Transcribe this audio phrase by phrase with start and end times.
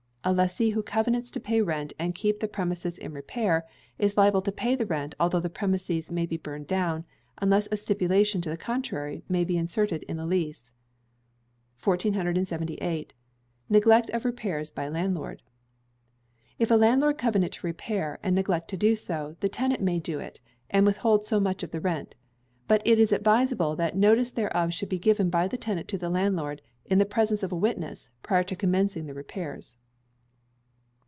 [0.23, 3.65] A lessee who covenants to pay rent and keep the premises in repair,
[3.97, 7.05] is liable to pay the rent although the premises may be burned down,
[7.39, 10.69] unless a stipulation to the contrary be inserted in the lease.
[11.83, 13.15] 1478.
[13.67, 15.41] Neglect of Repairs by Landlord.
[16.59, 20.19] If a landlord covenant to repair, and neglect to do so, the tenant may do
[20.19, 20.39] it,
[20.69, 22.13] and withhold so much of the rent.
[22.67, 26.11] But it is advisable that notice thereof should be given by the tenant to the
[26.11, 29.77] landlord, in the presence of a witness, prior to commencing the repairs.